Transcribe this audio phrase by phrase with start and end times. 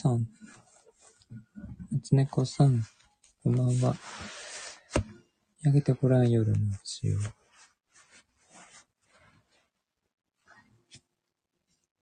[0.00, 0.26] さん、
[2.02, 2.82] つねこさん、
[3.44, 3.94] こんばんは。
[5.60, 6.56] 焼けてごらん夜の
[7.02, 7.18] 塩。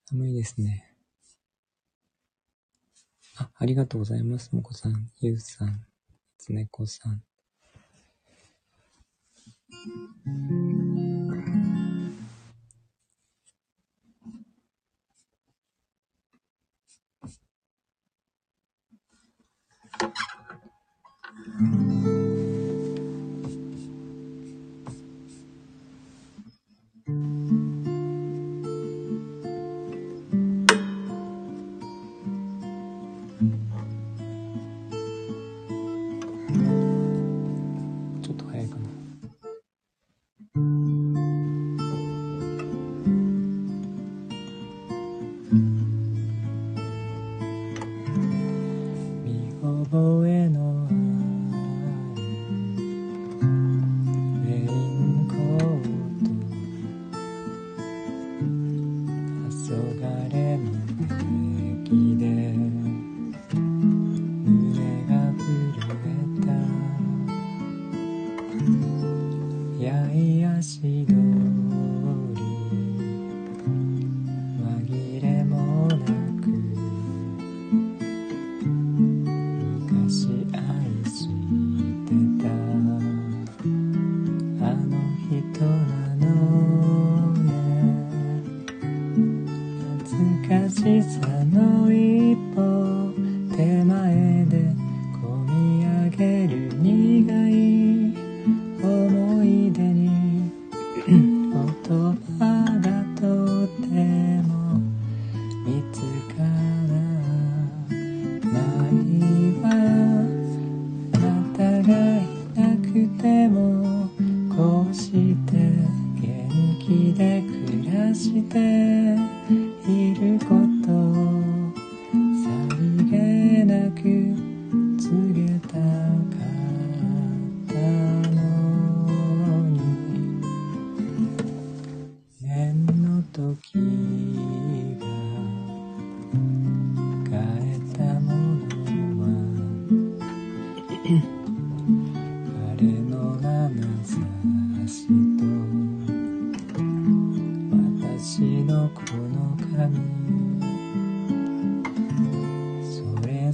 [0.05, 0.95] 寒いですね。
[3.35, 4.55] あ、ありがとうございます。
[4.55, 5.85] もこさん、ゆうさん、
[6.37, 7.21] つねこさん。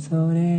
[0.10, 0.55] それ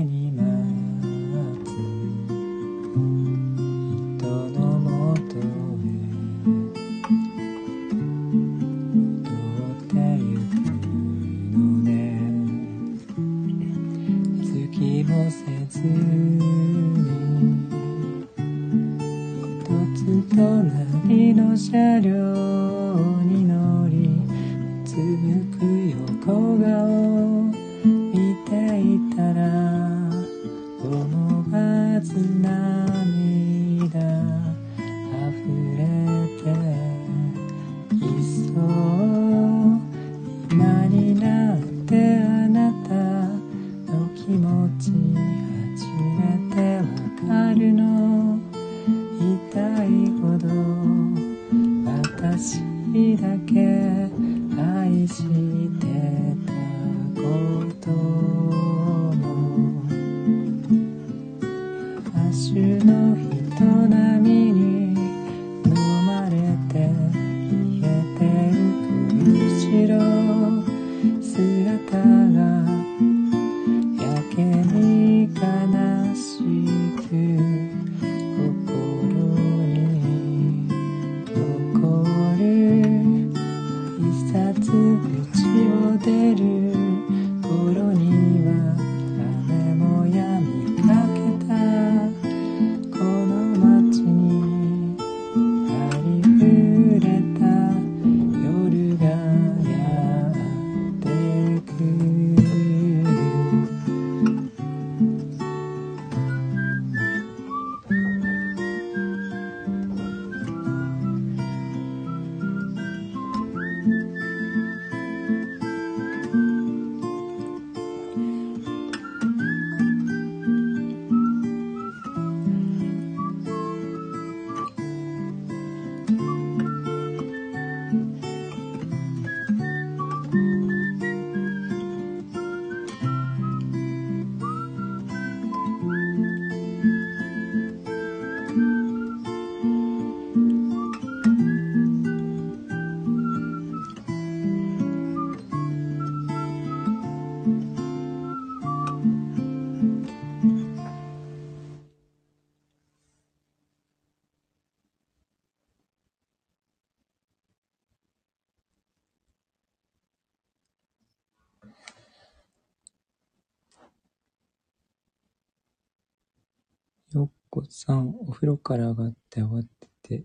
[167.55, 170.25] よっさん、お風呂から上がって慌てて、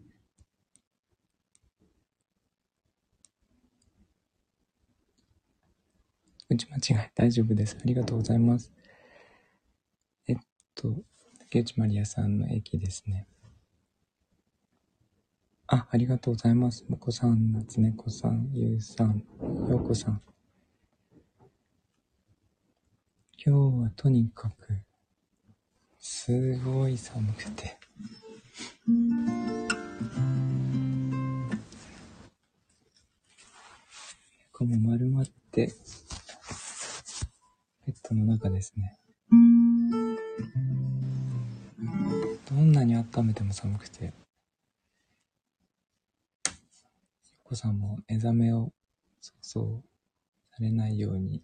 [6.50, 7.78] 打ち間違い、大丈夫です。
[7.80, 8.74] ありがとうございます。
[10.28, 10.36] えっ
[10.75, 10.94] と、
[11.40, 13.28] 竹内まりやさんの駅ですね。
[15.68, 16.84] あ、ありがとうございます。
[16.90, 19.24] もこさん、なつねこさん、ゆうさん、
[19.70, 20.22] ようこさん。
[23.44, 24.84] 今日はとにかく、
[26.03, 27.77] すごい寒くて。
[34.53, 35.72] 猫も丸まって、
[37.86, 38.98] ベッドの中ですね。
[42.50, 44.05] どんなに温めても寒くて。
[44.05, 44.12] よ
[47.43, 48.74] こさんも目覚めを、
[49.20, 49.84] そうそう、
[50.50, 51.43] されないように。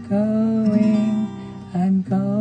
[0.00, 1.26] you're going,
[1.74, 2.39] I'm going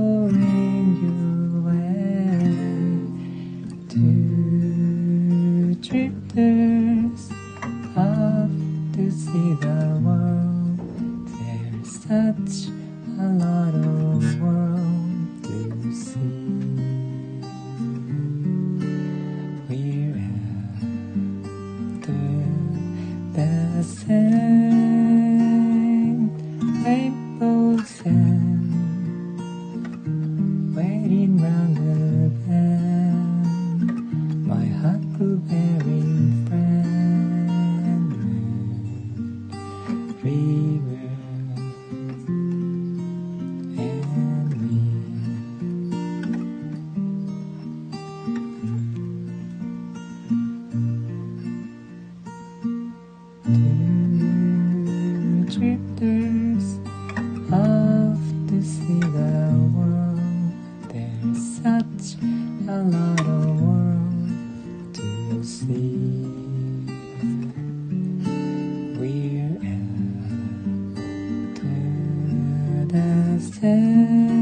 [73.62, 74.39] 手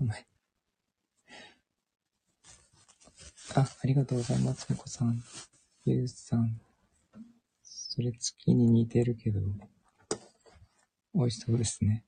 [0.00, 0.26] お前。
[3.56, 4.66] あ、ありがとうございます。
[4.70, 5.22] 猫さん。
[5.84, 6.60] ゆうさん。
[7.62, 9.40] それ月に似てるけど、
[11.14, 12.04] 美味しそうですね。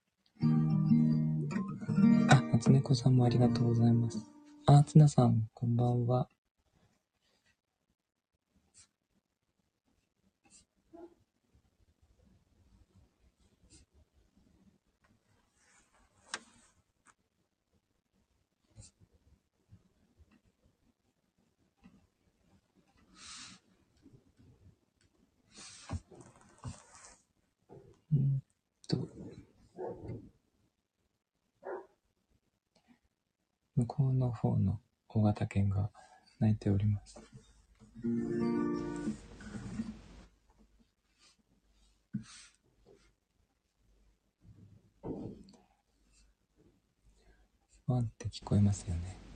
[2.29, 4.19] あ、夏猫さんもありがとうございます。
[4.67, 6.29] あ、つなさん、こんばんは。
[33.93, 34.79] こうの方の
[35.09, 35.91] 大型犬が
[36.39, 37.19] 鳴いております。
[47.89, 49.30] ワンって聞こえますよね。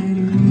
[0.00, 0.47] better.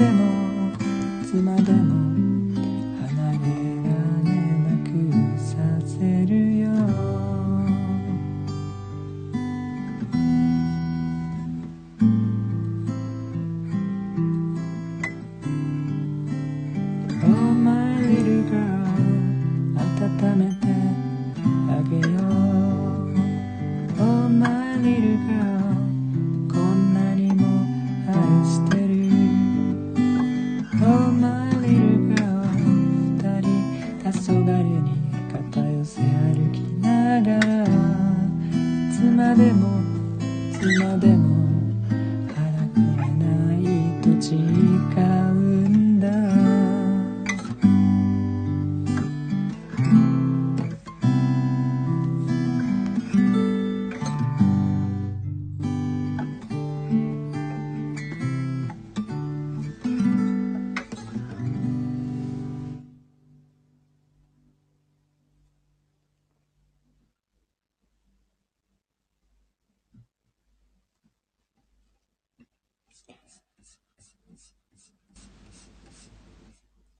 [0.00, 0.72] でも
[1.30, 1.99] 妻でも。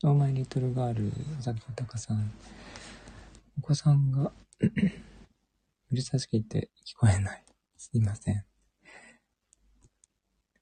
[0.03, 2.33] オーマイリトルガール、さっきたかさん。
[3.59, 4.33] お子さんが
[5.91, 7.45] うるさすぎて聞こえない。
[7.77, 8.43] すいません。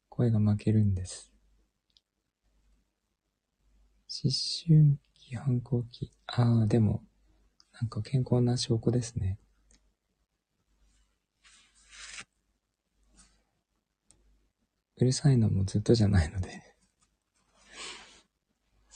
[0.09, 1.33] 声が負けるんです。
[4.09, 4.33] 思
[4.66, 6.11] 春期、反抗期。
[6.27, 7.05] ああ、でも、
[7.81, 9.38] なんか健康な証拠ですね。
[14.96, 16.68] うるさいのもずっとじゃないので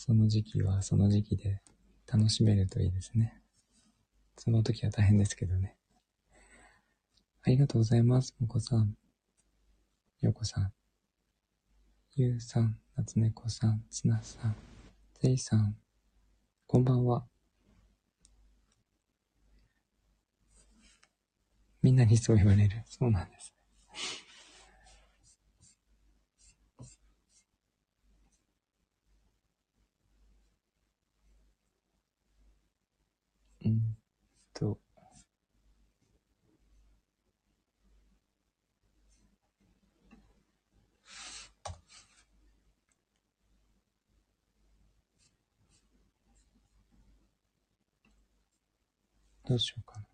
[0.04, 1.62] その時期はその時期で
[2.12, 3.40] 楽しめるといいですね。
[4.36, 5.76] その時は大変ですけどね。
[7.44, 8.96] ありがとうございます、もこさん。
[10.20, 10.72] よこさん。
[12.16, 14.56] ゆうさん、なつねこさん、つなさん、
[15.20, 15.76] ぜいさん、
[16.66, 17.24] こんばんは。
[21.80, 22.82] みんなにそう言われる。
[22.88, 23.54] そうなんです。
[34.54, 34.78] と。
[49.44, 50.11] どうしようかな。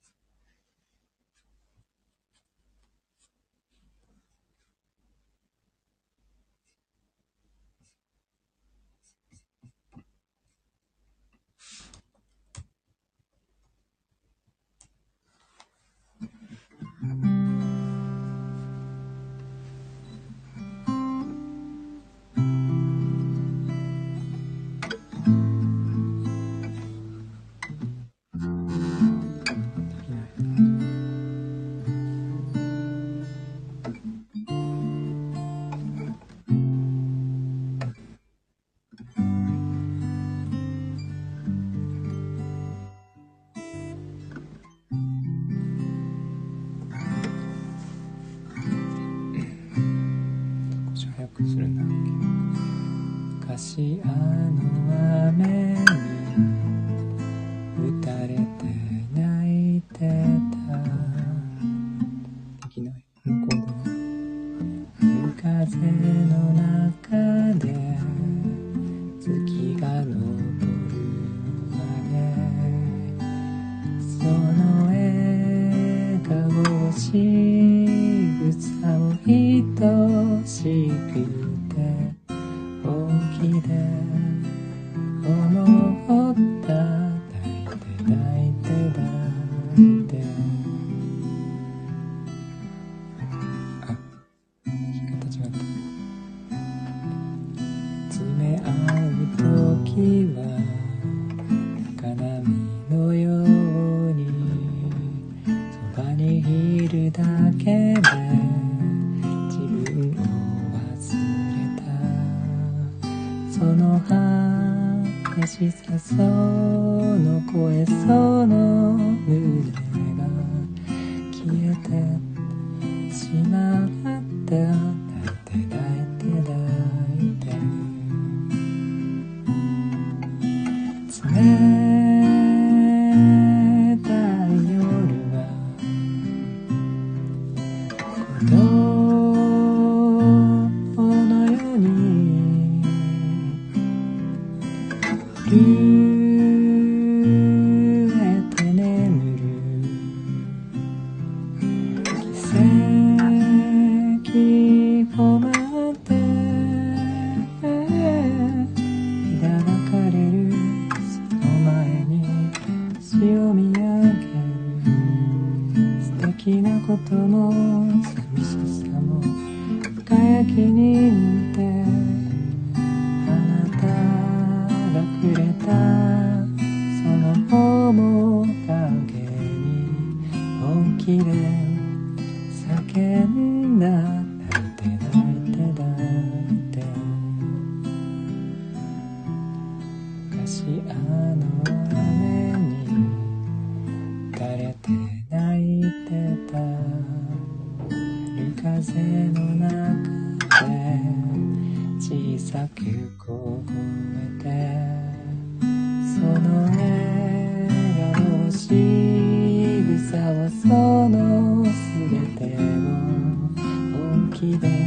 [214.38, 214.77] した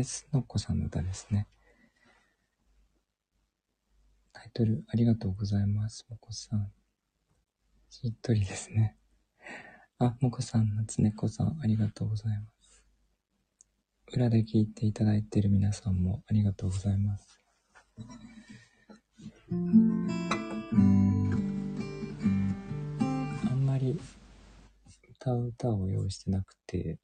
[0.00, 0.26] です。
[0.32, 1.46] のっこさんの歌ですね。
[4.32, 6.06] タイトル、ありがとうございます。
[6.08, 6.72] もこさん。
[7.90, 8.96] しっとりですね。
[9.98, 12.82] あ、もこさん、なつねこさん、ありがとうございます。
[14.14, 17.38] 裏で聞いていただいている皆さんもありがとうございます。
[19.50, 19.54] あ
[23.54, 24.00] んまり
[25.10, 26.98] 歌う歌を用意してなくて、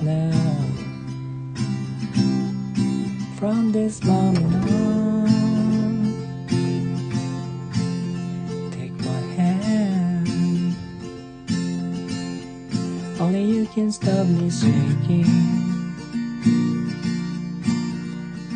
[0.00, 0.32] now.
[3.38, 5.26] From this moment on
[8.70, 10.76] Take my hand.
[13.20, 15.26] Only you can stop me shaking.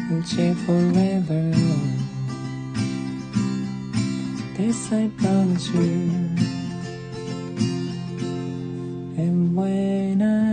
[0.09, 1.53] We'll share forever.
[4.57, 6.11] This I promise you.
[9.19, 10.46] And when I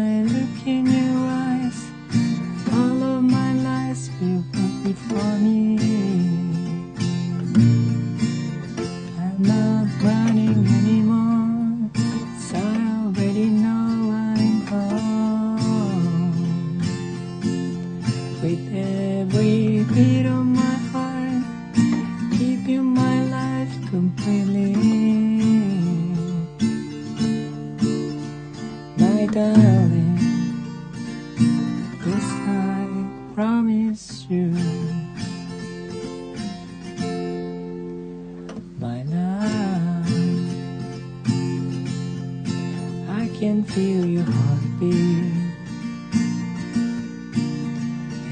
[44.23, 45.33] heartbeat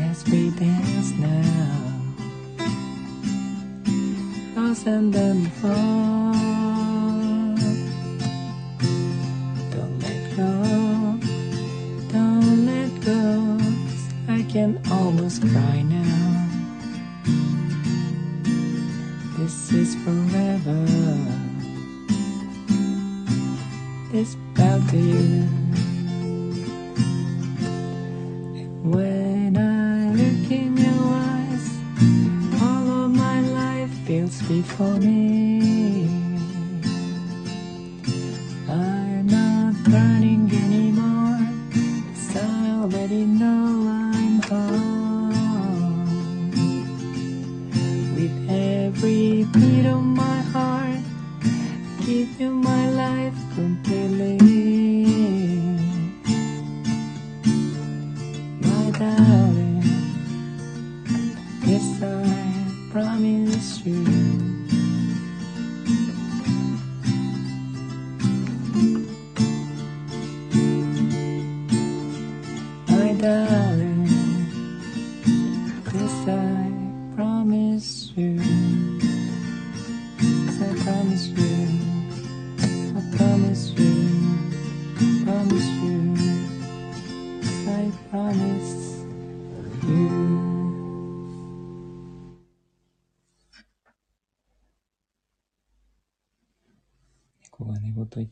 [0.09, 1.91] as we dance now.
[4.55, 6.20] Lost and then fall.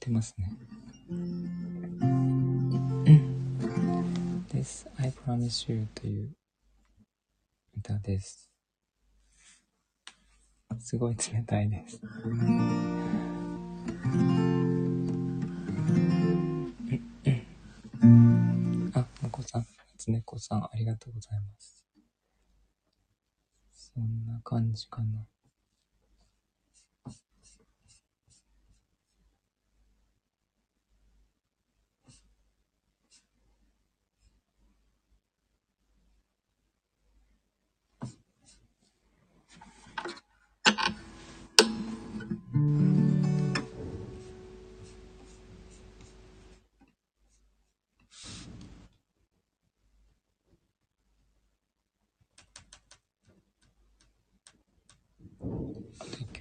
[0.09, 0.51] 寝言言ってますね。
[4.51, 4.87] です。
[4.97, 6.35] I promise you という
[7.77, 8.49] 歌です。
[10.79, 12.01] すごい冷たいです。
[18.93, 19.67] あ、猫さん、
[19.97, 21.85] つ猫さん、ありがとうございます。
[23.73, 25.27] そんな感じかな。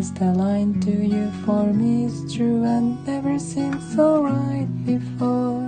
[0.00, 5.60] Just a line to you for me is true and never seemed so right before.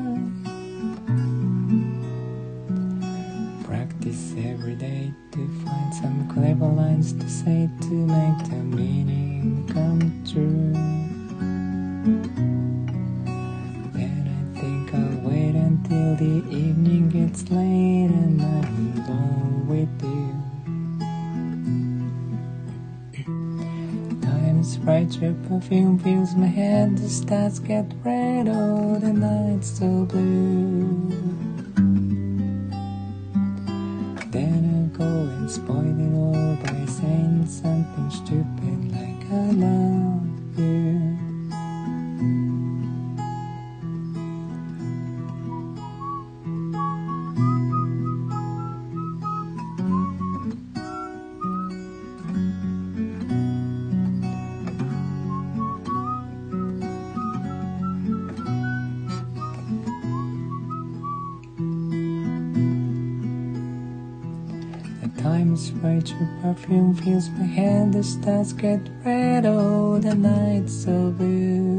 [3.62, 7.68] Practice every day to find some clever lines to say
[27.32, 29.91] stars get red, oh, the night's so
[66.10, 71.78] your perfume fills my head, the stars get red, oh, the night's so blue.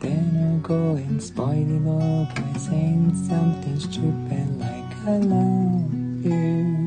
[0.00, 6.83] Then I go and spoil it all by saying something stupid like I love you.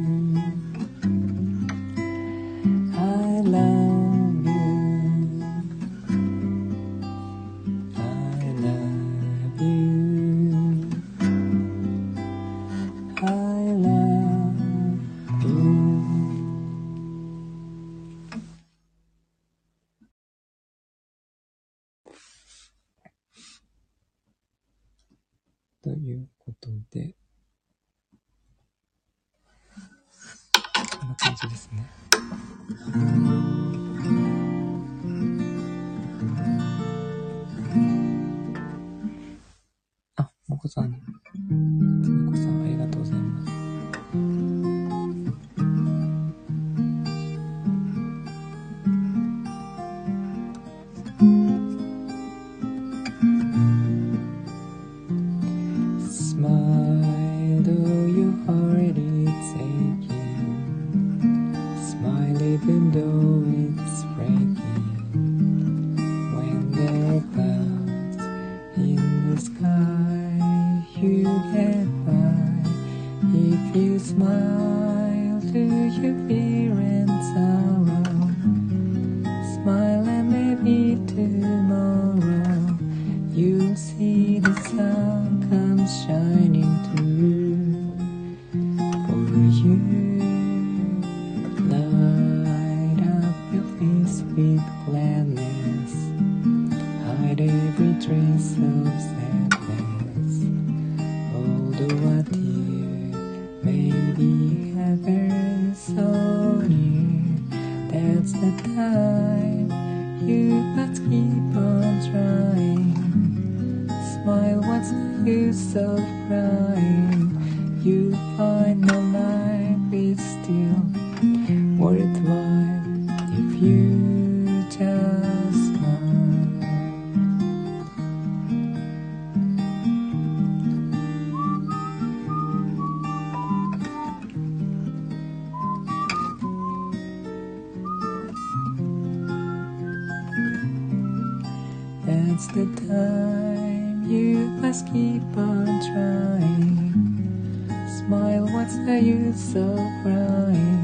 [142.57, 147.67] The time you must keep on trying.
[147.99, 150.76] Smile, what's the use of crying?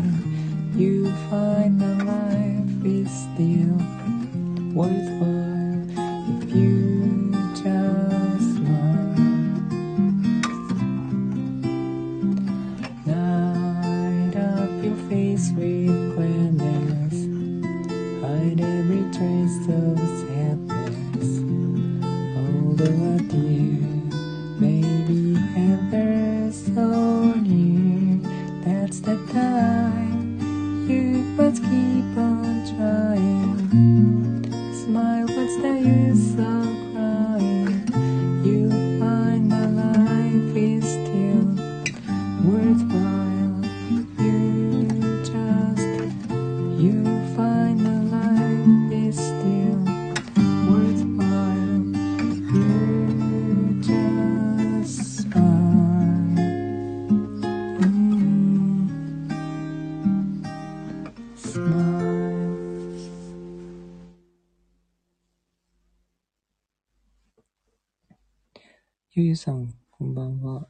[69.23, 70.67] ゆゆさん、こんばんは。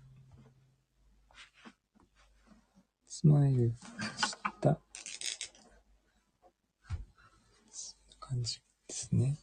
[3.07, 4.79] スマイルした。
[7.71, 9.39] そんな感じですね。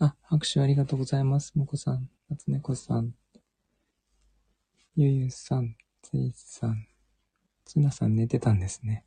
[0.00, 1.56] あ、拍手ありがとうございます。
[1.56, 3.14] もこさん、夏猫さん、
[4.96, 6.86] ゆゆさん、ついさん、
[7.64, 9.04] つなさん寝てたんですね。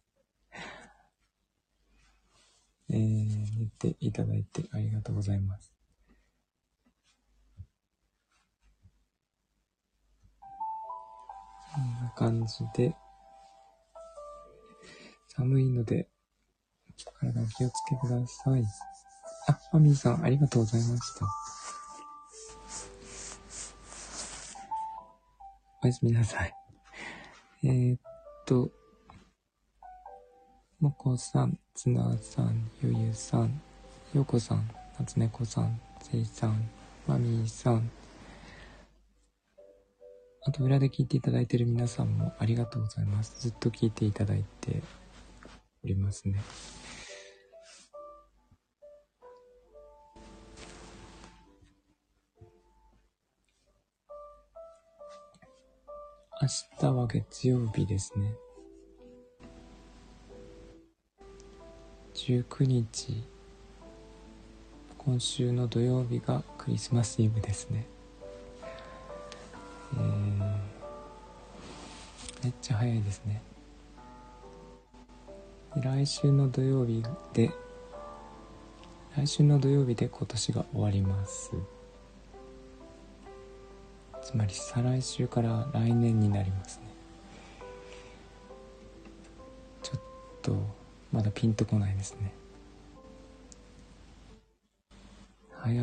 [2.89, 5.73] えー、寝ていただいてありがとうございます。
[11.73, 12.93] こんな感じで、
[15.29, 16.09] 寒いので、
[17.21, 18.65] 体お気をつけください。
[19.47, 21.56] あ、マミーさん、ありがとうございました。
[25.84, 26.53] おやすみなさい。
[27.63, 27.99] えー、っ
[28.45, 28.71] と、
[30.80, 33.61] もこさん、つなさん、ゆゆさん、
[34.13, 34.67] よこさん、
[34.99, 36.69] なつねこさん、せいさん、
[37.07, 37.91] まみーさん、
[40.45, 43.39] あと裏で聞いていただいている皆さんもありがとうございます。
[43.41, 44.82] ずっと聞いていただいて
[45.84, 46.41] おりますね。
[56.39, 56.47] 明
[56.79, 58.31] 日は月曜日ですね。
[62.13, 63.23] 19日、
[64.99, 67.88] 今週の土曜日がクリスマスイブですね。
[69.95, 70.39] えー、
[72.43, 73.41] めっちゃ早いですね。
[75.75, 77.49] 来週の土曜日で、
[79.15, 81.51] 来週の土曜日で今年が終わります。
[84.28, 86.84] つまり再来週から来年になりますね。
[89.82, 90.01] ちょっ
[90.41, 90.57] と
[91.13, 92.34] まだピンとこないですね。
[95.53, 95.82] 早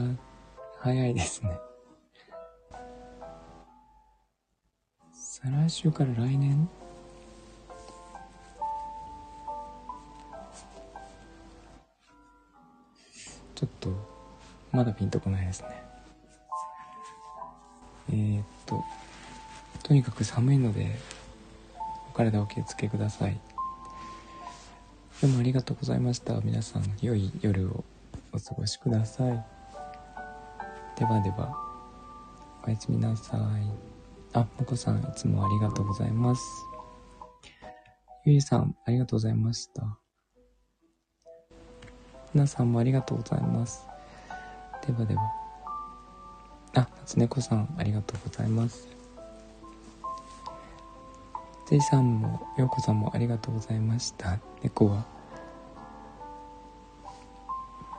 [0.79, 1.59] 早いですね。
[5.15, 6.69] 再来週から来年？
[13.55, 13.89] ちょっと
[14.71, 15.94] まだピンとこないですね。
[18.11, 18.85] えー、っと、
[19.83, 20.97] とにかく寒いので、
[22.11, 23.41] お体お気をつけください。
[25.21, 26.41] どうもありがとうございました。
[26.41, 27.85] 皆さん、良い夜を
[28.33, 29.45] お過ごしください。
[30.99, 31.57] ではでは、
[32.67, 33.41] おやすみなさい。
[34.33, 36.43] あ、もこさん、いつもありがとうございます。
[38.25, 39.99] ゆいさん、ありがとうございました。
[42.33, 43.87] 皆さんもありがとうございます。
[44.87, 45.44] ではでは。
[47.05, 48.89] あ、夏猫さん、ありがとうございます。
[51.69, 54.39] ジェイさんも、ようこさんもありがとうございました。
[54.63, 55.05] 猫は、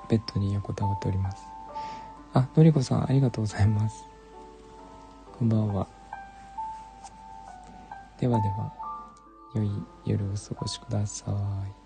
[0.10, 1.38] ベッドに横たわっております。
[2.34, 4.04] あ、のりこさん、ありがとうございます。
[5.38, 5.88] こんばんは。
[8.20, 8.74] ではでは、
[9.56, 9.70] 良い
[10.06, 11.85] 夜をお過ごしください。